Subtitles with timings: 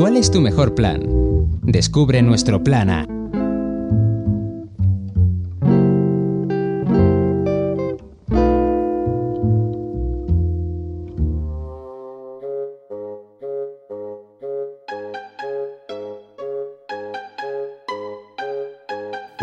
[0.00, 1.02] ¿Cuál es tu mejor plan?
[1.60, 3.19] Descubre nuestro plan A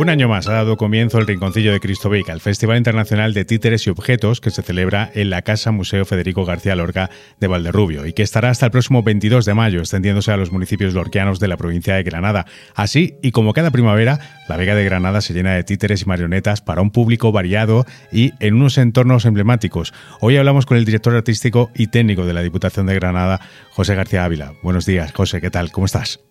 [0.07, 3.43] Un año más ha dado comienzo el Rinconcillo de Cristo Vic, el Festival Internacional de
[3.43, 7.09] Títeres y Objetos que se celebra en la Casa Museo Federico García Lorca
[7.41, 10.93] de Valderrubio y que estará hasta el próximo 22 de mayo, extendiéndose a los municipios
[10.93, 12.45] lorquianos de la provincia de Granada.
[12.73, 14.17] Así, y como cada primavera,
[14.47, 18.31] la Vega de Granada se llena de títeres y marionetas para un público variado y
[18.39, 19.93] en unos entornos emblemáticos.
[20.21, 24.23] Hoy hablamos con el director artístico y técnico de la Diputación de Granada, José García
[24.23, 24.53] Ávila.
[24.63, 25.69] Buenos días, José, ¿qué tal?
[25.73, 26.23] ¿Cómo estás?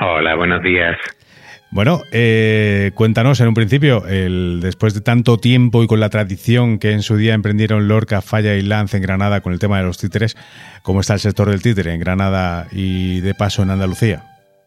[0.00, 0.96] Hola, buenos días.
[1.70, 6.78] Bueno, eh, cuéntanos en un principio, el, después de tanto tiempo y con la tradición
[6.78, 9.84] que en su día emprendieron Lorca, Falla y Lance en Granada con el tema de
[9.84, 10.36] los títeres,
[10.82, 14.22] ¿cómo está el sector del títere en Granada y de paso en Andalucía?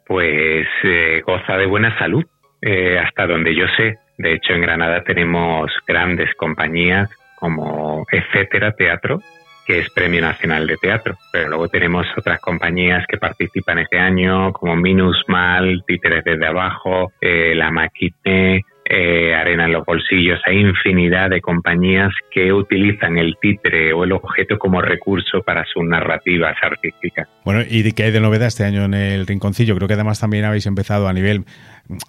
[0.06, 2.26] Pues eh, goza de buena salud,
[2.62, 3.98] eh, hasta donde yo sé.
[4.18, 9.22] De hecho, en Granada tenemos grandes compañías como Etcétera Teatro,
[9.70, 11.16] que es Premio Nacional de Teatro.
[11.32, 17.54] Pero luego tenemos otras compañías que participan este año, como Minusmal, Títeres desde abajo, eh,
[17.54, 20.40] La Maquite, eh, Arena en los bolsillos.
[20.48, 25.84] Hay infinidad de compañías que utilizan el títere o el objeto como recurso para sus
[25.84, 27.28] narrativas artísticas.
[27.46, 29.76] Bueno, ¿y qué hay de novedad este año en el Rinconcillo?
[29.76, 31.46] Creo que además también habéis empezado a nivel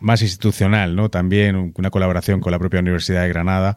[0.01, 1.11] más institucional, ¿no?
[1.11, 3.77] También una colaboración con la propia Universidad de Granada.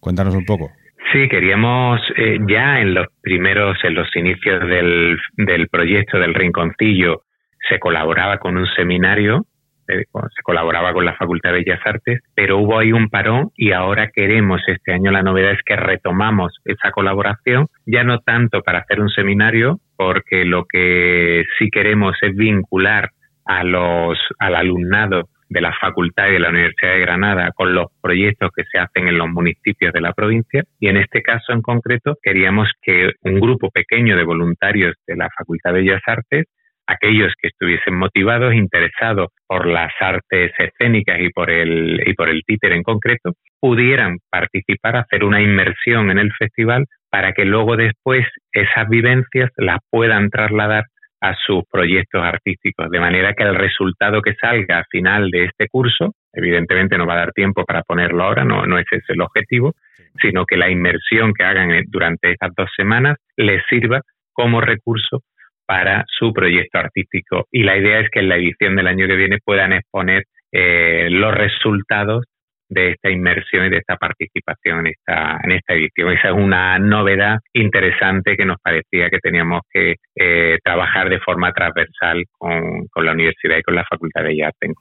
[0.00, 0.72] Cuéntanos un poco.
[1.12, 7.22] Sí, queríamos eh, ya en los primeros, en los inicios del, del proyecto del Rinconcillo,
[7.68, 9.44] se colaboraba con un seminario,
[9.88, 13.72] eh, se colaboraba con la Facultad de Bellas Artes, pero hubo ahí un parón y
[13.72, 18.80] ahora queremos, este año la novedad es que retomamos esa colaboración, ya no tanto para
[18.80, 23.10] hacer un seminario, porque lo que sí queremos es vincular
[23.44, 27.86] a los, al alumnado de la Facultad y de la Universidad de Granada con los
[28.00, 30.62] proyectos que se hacen en los municipios de la provincia.
[30.78, 35.28] Y en este caso en concreto queríamos que un grupo pequeño de voluntarios de la
[35.36, 36.46] Facultad de Bellas Artes
[36.86, 42.42] aquellos que estuviesen motivados, interesados por las artes escénicas y por el y por el
[42.44, 48.26] títer en concreto, pudieran participar, hacer una inmersión en el festival para que luego después
[48.52, 50.84] esas vivencias las puedan trasladar
[51.20, 55.68] a sus proyectos artísticos, de manera que el resultado que salga al final de este
[55.68, 59.20] curso, evidentemente no va a dar tiempo para ponerlo ahora, no, no ese es el
[59.20, 59.74] objetivo,
[60.20, 64.00] sino que la inmersión que hagan durante estas dos semanas les sirva
[64.32, 65.22] como recurso
[65.66, 67.46] para su proyecto artístico.
[67.52, 71.08] Y la idea es que en la edición del año que viene puedan exponer eh,
[71.10, 72.24] los resultados
[72.70, 76.12] de esta inmersión y de esta participación en esta, en esta edición.
[76.12, 81.52] Esa es una novedad interesante que nos parecía que teníamos que eh, trabajar de forma
[81.52, 84.72] transversal con, la universidad y con la Facultad de Arte.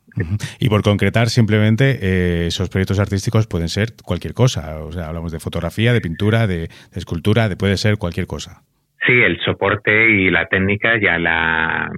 [0.59, 4.83] Y por concretar, simplemente, eh, esos proyectos artísticos pueden ser cualquier cosa.
[4.83, 8.63] O sea, hablamos de fotografía, de pintura, de, de escultura, de puede ser cualquier cosa.
[9.05, 11.89] Sí, el soporte y la técnica ya la,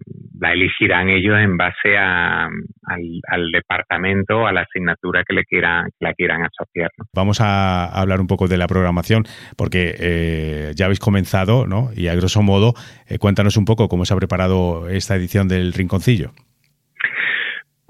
[0.42, 6.44] elegirán ellos en base a, al, departamento, a la asignatura que le quieran, la quieran
[6.44, 6.92] asociar.
[7.14, 9.24] Vamos a hablar un poco de la programación,
[9.58, 11.90] porque eh, ya habéis comenzado, ¿no?
[11.96, 12.74] Y a grosso modo,
[13.10, 16.32] eh, cuéntanos un poco cómo se ha preparado esta edición del Rinconcillo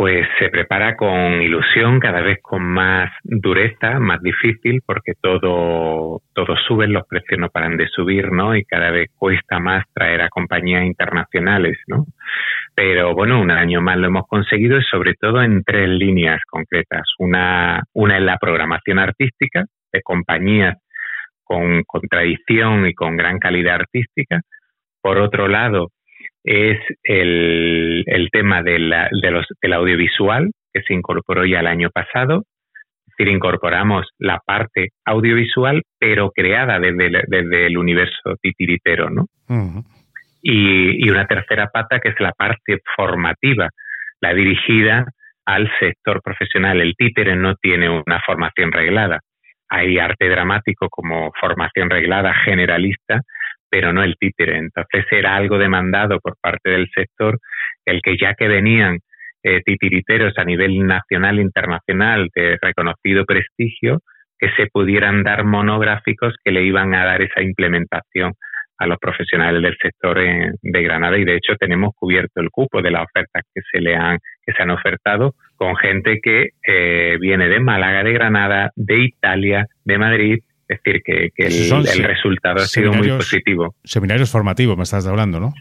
[0.02, 6.56] pues se prepara con ilusión, cada vez con más dureza, más difícil, porque todo, todo
[6.68, 8.56] sube, los precios no paran de subir, ¿no?
[8.56, 12.08] Y cada vez cuesta más traer a compañías internacionales, ¿no?
[12.74, 17.04] Pero bueno, un año más lo hemos conseguido y sobre todo en tres líneas concretas.
[17.20, 20.80] Una, una es la programación artística de compañías
[21.44, 24.42] con, con tradición y con gran calidad artística.
[25.00, 25.90] Por otro lado,
[26.44, 31.68] es el, el tema de la, de los, del audiovisual que se incorporó ya el
[31.68, 32.44] año pasado.
[33.08, 39.26] Es decir, incorporamos la parte audiovisual, pero creada desde, desde el universo titiritero, ¿no?
[40.42, 43.70] y, y una tercera pata que es la parte formativa,
[44.22, 45.06] la dirigida
[45.46, 46.82] al sector profesional.
[46.82, 49.20] El títere no tiene una formación reglada.
[49.70, 53.22] Hay arte dramático como formación reglada generalista,
[53.72, 54.58] pero no el títere.
[54.58, 57.40] Entonces era algo demandado por parte del sector
[57.86, 59.00] el que ya que venían
[59.44, 64.02] eh, titiriteros a nivel nacional e internacional de reconocido prestigio,
[64.38, 68.34] que se pudieran dar monográficos que le iban a dar esa implementación
[68.78, 72.90] a los profesionales del sector de Granada y de hecho tenemos cubierto el cupo de
[72.90, 77.48] las ofertas que se le han que se han ofertado con gente que eh, viene
[77.48, 80.40] de Málaga, de Granada, de Italia, de Madrid,
[80.72, 83.76] es decir que, el, resultado ha sido muy positivo.
[83.84, 85.54] Seminarios formativos me estás hablando, ¿no?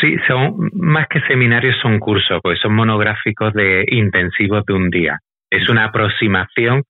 [0.00, 5.18] Sí, son más que seminarios son cursos, pues son monográficos de intensivos de un día.
[5.50, 6.82] Es una aproximación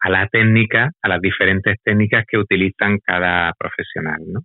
[0.00, 4.40] a la técnica, a las diferentes técnicas que utilizan cada profesional, ¿no?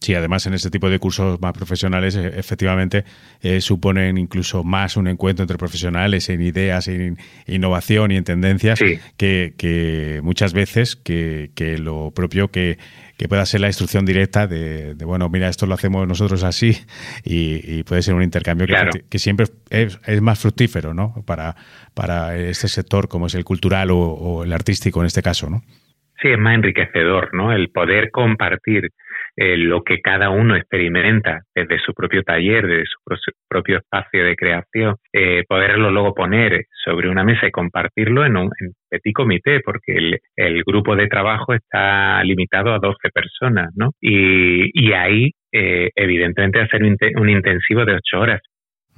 [0.00, 3.04] Sí, además en este tipo de cursos más profesionales eh, efectivamente
[3.40, 8.78] eh, suponen incluso más un encuentro entre profesionales en ideas, en innovación y en tendencias
[9.16, 12.78] que, muchas veces que, lo propio que,
[13.28, 16.76] pueda ser la instrucción directa de, bueno, mira, esto lo hacemos nosotros así
[17.24, 18.66] y, puede ser un intercambio
[19.08, 21.22] que, siempre es, más fructífero ¿no?
[21.24, 21.56] para,
[21.94, 25.62] para este sector como es el cultural o, o el artístico en este caso, ¿no?
[26.20, 27.52] Sí, es más enriquecedor, ¿no?
[27.52, 28.88] El poder compartir
[29.36, 34.34] eh, lo que cada uno experimenta desde su propio taller, desde su propio espacio de
[34.34, 38.50] creación, eh, poderlo luego poner sobre una mesa y compartirlo en un
[38.88, 43.90] petit comité, porque el, grupo de trabajo está limitado a 12 personas, ¿no?
[44.00, 48.40] Y, ahí, eh, evidentemente, hacer un, un intensivo de 8 horas,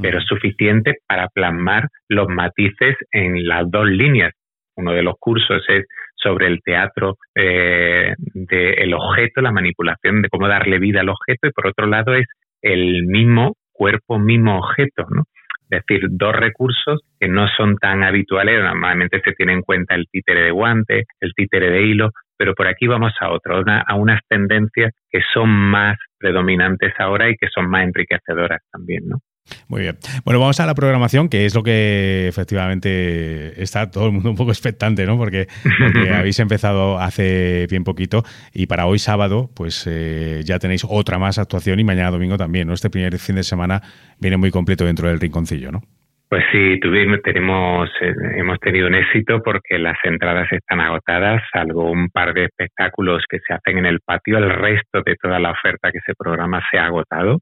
[0.00, 4.32] pero suficiente para plasmar los matices en las dos líneas.
[4.78, 10.46] Uno de los cursos es sobre el teatro eh, del objeto, la manipulación de cómo
[10.46, 12.26] darle vida al objeto, y por otro lado es
[12.62, 15.24] el mismo cuerpo, mismo objeto, ¿no?
[15.70, 20.06] Es decir, dos recursos que no son tan habituales, normalmente se tiene en cuenta el
[20.10, 24.20] títere de guante, el títere de hilo, pero por aquí vamos a otro, a unas
[24.28, 29.18] tendencias que son más predominantes ahora y que son más enriquecedoras también, ¿no?
[29.68, 29.98] Muy bien.
[30.24, 34.36] Bueno, vamos a la programación, que es lo que efectivamente está todo el mundo un
[34.36, 35.16] poco expectante, ¿no?
[35.16, 35.46] Porque,
[36.14, 41.38] habéis empezado hace bien poquito y para hoy sábado, pues eh, ya tenéis otra más
[41.38, 42.74] actuación y mañana domingo también, ¿no?
[42.74, 43.82] Este primer fin de semana
[44.18, 45.82] viene muy completo dentro del rinconcillo, ¿no?
[46.28, 51.90] Pues sí, tuvimos, tenemos, eh, hemos tenido un éxito porque las entradas están agotadas, salvo
[51.90, 55.52] un par de espectáculos que se hacen en el patio, el resto de toda la
[55.52, 57.38] oferta que se programa se ha agotado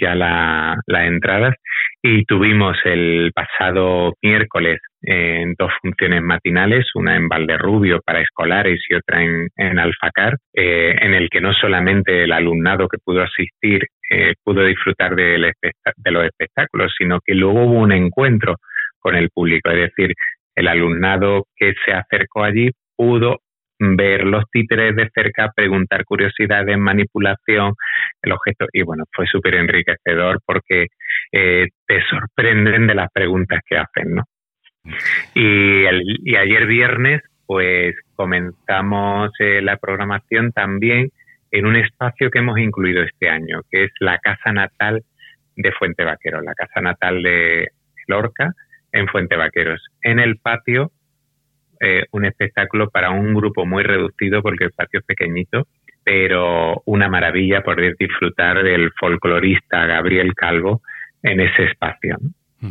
[0.00, 1.54] ya las entradas
[2.02, 8.94] y tuvimos el pasado miércoles en dos funciones matinales, una en Valderrubio para escolares y
[8.94, 13.86] otra en, en Alfacar, eh, en el que no solamente el alumnado que pudo asistir
[14.10, 18.56] eh, pudo disfrutar de los espectáculos, sino que luego hubo un encuentro
[19.00, 20.14] con el público, es decir,
[20.54, 23.38] el alumnado que se acercó allí pudo
[23.78, 27.74] ver los títeres de cerca, preguntar curiosidades, manipulación,
[28.22, 28.66] el objeto.
[28.72, 30.86] Y bueno, fue súper enriquecedor porque
[31.32, 34.22] eh, te sorprenden de las preguntas que hacen, ¿no?
[35.34, 35.84] Y,
[36.36, 41.10] ayer viernes, pues comenzamos eh, la programación también
[41.50, 45.02] en un espacio que hemos incluido este año, que es la casa natal
[45.56, 47.68] de Fuente Vaqueros, la casa natal de
[48.06, 48.52] Lorca
[48.92, 49.82] en Fuente Vaqueros.
[50.02, 50.92] En el patio
[51.80, 55.66] eh, un espectáculo para un grupo muy reducido porque el patio es pequeñito,
[56.04, 60.82] pero una maravilla poder disfrutar del folclorista Gabriel Calvo
[61.22, 62.16] en ese espacio,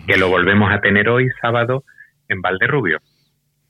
[0.07, 1.83] que lo volvemos a tener hoy sábado
[2.29, 2.99] en Valderrubio.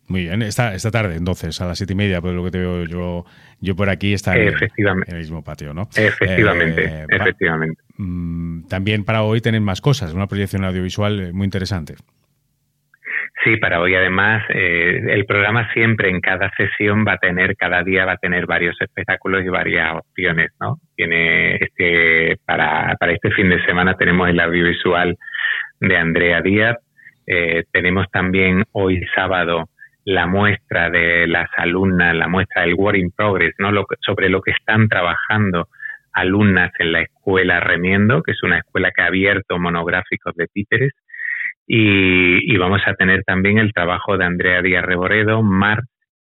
[0.08, 2.60] Muy bien, esta, esta tarde entonces, a las siete y media, pues lo que te
[2.60, 3.25] veo yo,
[3.60, 4.54] yo por aquí está en,
[5.08, 5.89] el mismo patio, ¿no?
[5.96, 7.82] Efectivamente, eh, efectivamente.
[7.98, 11.96] Mm, también para hoy tienen más cosas, una proyección audiovisual muy interesante.
[13.46, 17.84] Sí, para hoy además eh, el programa siempre en cada sesión va a tener, cada
[17.84, 20.80] día va a tener varios espectáculos y varias opciones, ¿no?
[20.96, 25.16] Tiene este, para, para este fin de semana tenemos el audiovisual
[25.80, 26.78] de Andrea Díaz,
[27.28, 29.70] eh, tenemos también hoy sábado
[30.06, 33.72] la muestra de las alumnas, la muestra del Work in Progress, ¿no?
[33.72, 35.68] Lo, sobre lo que están trabajando
[36.14, 40.94] alumnas en la escuela Remiendo, que es una escuela que ha abierto monográficos de títeres
[41.68, 45.82] y, vamos a tener también el trabajo de Andrea Díaz Reboredo, Mar,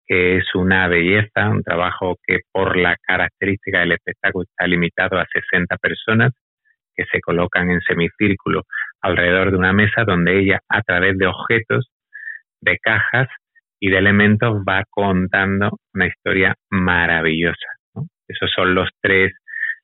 [0.05, 5.25] que es una belleza, un trabajo que por la característica del espectáculo está limitado a
[5.31, 6.31] 60 personas
[6.95, 8.63] que se colocan en semicírculo
[9.01, 11.89] alrededor de una mesa donde ella a través de objetos,
[12.61, 13.27] de cajas
[13.79, 17.67] y de elementos va contando una historia maravillosa.
[18.27, 19.33] Esos son los tres,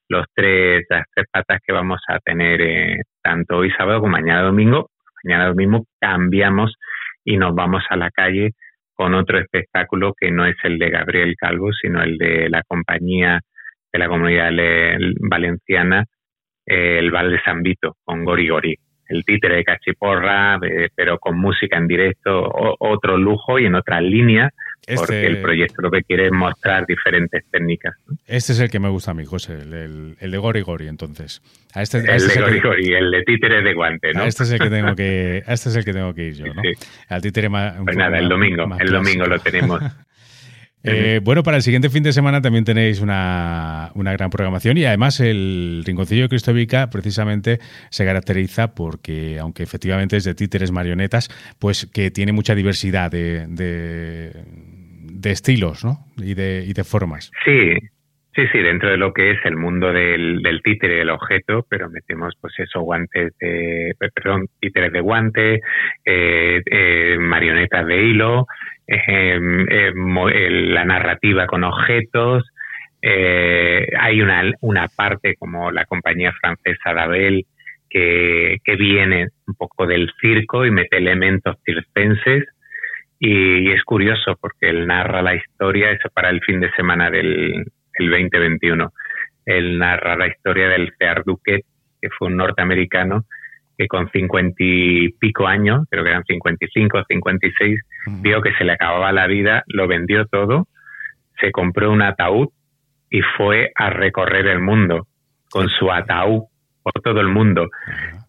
[0.09, 4.41] los tres, las tres patas que vamos a tener eh, tanto hoy sábado como mañana
[4.41, 4.89] domingo
[5.23, 6.75] mañana mismo cambiamos
[7.23, 8.51] y nos vamos a la calle
[8.93, 13.39] con otro espectáculo que no es el de Gabriel Calvo, sino el de la compañía
[13.91, 14.51] de la comunidad
[15.19, 16.05] valenciana
[16.65, 18.75] el Val de San Vito con Gori Gori.
[19.07, 20.59] El títere de cachiporra,
[20.95, 22.49] pero con música en directo,
[22.79, 24.49] otro lujo y en otra línea,
[24.85, 27.95] porque este el proyecto lo que quiere es mostrar diferentes técnicas.
[28.27, 31.41] Este es el que me gusta a mí, José, el, de Gori Gori, entonces.
[31.75, 34.23] Este, el este de Gori Gori, el de títere de guante, ¿no?
[34.23, 36.61] este es el que tengo que, este es el que tengo que ir yo, ¿no?
[37.09, 37.75] Al títere más.
[37.83, 39.81] Pues nada, el domingo, el domingo lo tenemos.
[40.83, 45.19] Eh, bueno, para el siguiente fin de semana también tenéis una, gran programación y además
[45.21, 47.59] el Rinconcillo de Cristovica precisamente
[47.89, 53.47] se caracteriza porque, aunque efectivamente es de títeres marionetas, pues que tiene mucha diversidad de,
[53.47, 56.05] de, estilos ¿no?
[56.17, 57.31] y, de, y de formas.
[57.45, 57.89] Sí,
[58.35, 61.89] Sí, sí, dentro de lo que es el mundo del, del títere del objeto, pero
[61.91, 65.61] metemos pues esos guantes de, perdón, títeres de guante,
[66.03, 68.47] eh, eh, marionetas de hilo,
[68.87, 69.67] em,
[70.73, 72.43] la narrativa con objetos.
[73.03, 77.45] Eh, hay una, una parte como la compañía francesa Dabel
[77.87, 82.45] que, que viene un poco del circo y mete elementos circenses
[83.19, 87.65] y, es curioso porque él narra la historia, eso para el fin de semana del
[87.95, 88.91] el 2021,
[89.45, 91.63] él narra la historia del Fear Duquet,
[92.01, 93.25] que fue un norteamericano
[93.77, 97.81] que con cincuenta y pico años, creo que eran 55 o 56,
[98.21, 100.67] vio que se le acababa la vida, lo vendió todo,
[101.41, 102.49] se compró un ataúd
[103.09, 105.07] y fue a recorrer el mundo
[105.49, 106.43] con su ataúd
[106.83, 107.69] por todo el mundo.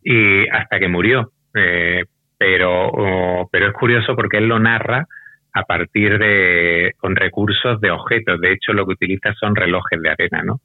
[0.03, 1.33] Y hasta que murió.
[1.55, 2.05] Eh,
[2.37, 5.07] pero, oh, pero es curioso porque él lo narra
[5.55, 8.41] a partir de con recursos de objetos.
[8.41, 10.61] De hecho, lo que utiliza son relojes de arena, ¿no?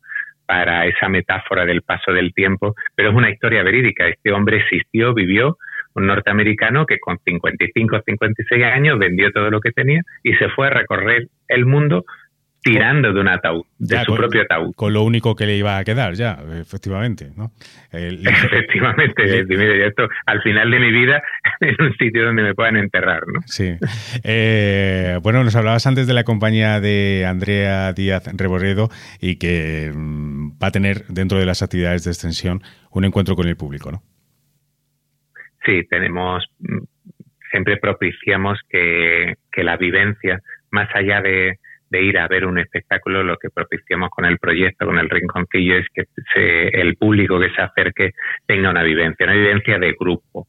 [0.49, 4.07] para esa metáfora del paso del tiempo, pero es una historia verídica.
[4.07, 5.59] Este hombre existió, vivió,
[5.93, 10.49] un norteamericano que con 55 o 56 años vendió todo lo que tenía y se
[10.49, 12.03] fue a recorrer el mundo
[12.61, 14.73] tirando de un ataúd, de su propio ataúd.
[14.75, 17.51] Con lo único que le iba a quedar, ya, efectivamente, ¿no?
[17.91, 21.21] efectivamente, esto al final de mi vida
[21.61, 23.41] en un sitio donde me puedan enterrar, ¿no?
[23.45, 23.77] Sí.
[24.23, 28.89] Eh, bueno, nos hablabas antes de la compañía de Andrea Díaz Reborredo
[29.21, 32.61] y que mm, va a tener dentro de las actividades de extensión
[32.91, 34.01] un encuentro con el público, ¿no?
[35.65, 36.83] Sí, tenemos, mm,
[37.51, 41.57] siempre propiciamos que la vivencia, más allá de
[41.89, 45.77] de ir a ver un espectáculo, lo que propiciamos con el proyecto, con el rinconcillo,
[45.77, 48.11] es que el público que se acerque
[48.45, 50.47] tenga una vivencia, una vivencia de grupo.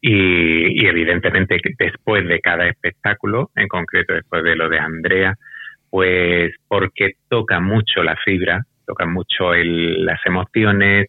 [0.00, 5.34] Y, evidentemente después de cada espectáculo, en concreto después de lo de Andrea,
[5.90, 11.08] pues porque toca mucho la fibra, toca mucho las emociones,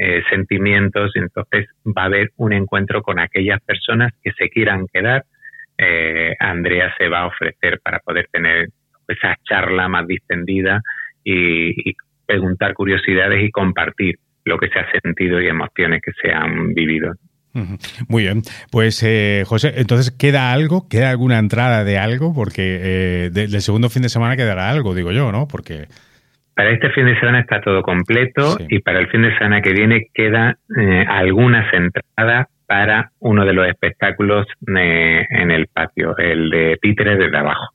[0.00, 5.24] eh, sentimientos, entonces va a haber un encuentro con aquellas personas que se quieran quedar.
[5.76, 8.68] Eh, Andrea se va a ofrecer para poder tener
[9.08, 10.80] esa charla más distendida
[11.24, 11.94] y,
[12.26, 17.14] preguntar curiosidades y compartir lo que se ha sentido y emociones que se han vivido.
[18.06, 23.30] Muy bien, pues eh, José, entonces queda algo, queda alguna entrada de algo, porque eh,
[23.32, 25.48] del segundo fin de semana quedará algo, digo yo, ¿no?
[25.48, 25.86] Porque
[26.54, 29.72] para este fin de semana está todo completo y para el fin de semana que
[29.72, 36.76] viene queda eh, algunas entradas para uno de los espectáculos en el patio, el de
[36.82, 37.68] títeres de abajo.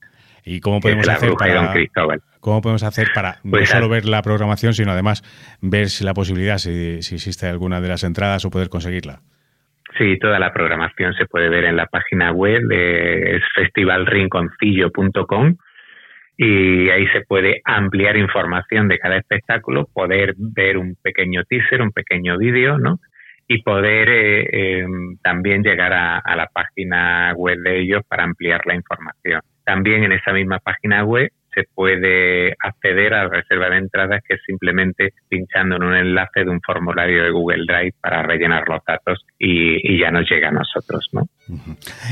[0.46, 1.74] ¿Y cómo podemos hacer para,
[2.40, 5.24] ¿Cómo podemos hacer para no pues solo ver la programación, sino además
[5.62, 9.22] ver si la posibilidad, si, existe alguna de las entradas o poder conseguirla?
[9.98, 15.56] Sí, toda la programación se puede ver en la página web de festivalrinconcillo.com
[16.36, 21.92] y ahí se puede ampliar información de cada espectáculo, poder ver un pequeño teaser, un
[21.92, 23.00] pequeño vídeo, ¿no?
[23.48, 28.74] Y poder eh, em, también llegar a la página web de ellos para ampliar la
[28.74, 29.42] información.
[29.64, 34.36] También en esa misma página web se puede acceder a la reserva de entradas que
[34.36, 38.84] es simplemente pinchando en un enlace de un formulario de Google Drive para rellenar los
[38.86, 41.28] datos y, ya nos llega a nosotros, ¿no?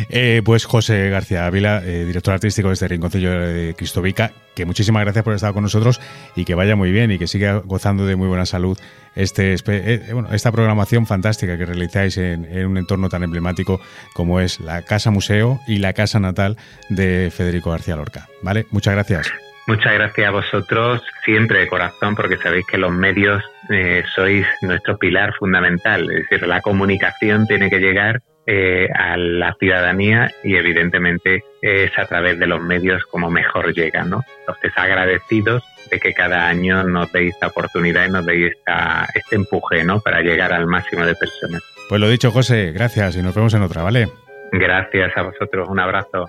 [0.10, 5.04] Eh, pues José García Ávila, eh, director artístico de este Rinconcillo de Cristovica, que muchísimas
[5.04, 6.00] gracias por estar con nosotros
[6.36, 8.78] y que vaya muy bien y que siga gozando de muy buena salud
[9.16, 13.82] este, eh, bueno, esta programación fantástica que realizáis en, en, un entorno tan emblemático
[14.14, 16.58] como es la Casa Museo y la Casa Natal
[16.90, 18.28] de Federico García Lorca.
[18.42, 18.66] ¿Vale?
[18.72, 19.32] Muchas gracias.
[19.68, 24.98] Muchas gracias a vosotros, siempre de corazón, porque sabéis que los medios eh, sois nuestro
[24.98, 26.10] pilar fundamental.
[26.12, 32.06] Es decir, la comunicación tiene que llegar eh, a la ciudadanía y evidentemente es a
[32.06, 34.22] través de los medios como mejor llega, ¿no?
[34.40, 39.36] Entonces agradecidos de que cada año nos deis esta oportunidad y nos deis esta, este
[39.36, 40.00] empuje, ¿no?
[40.00, 41.62] Para llegar al máximo de personas.
[41.90, 44.08] Pues lo dicho, José, gracias y nos vemos en otra, ¿vale?
[44.52, 46.28] Gracias a vosotros, un abrazo.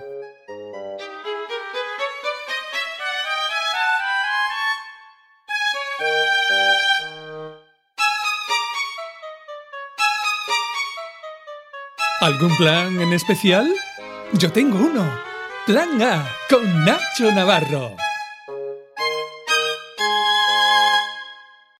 [12.23, 13.67] ¿Algún plan en especial?
[14.31, 15.03] Yo tengo uno.
[15.65, 17.97] Plan A con Nacho Navarro.